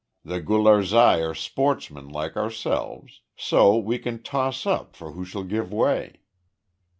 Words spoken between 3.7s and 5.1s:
we can toss up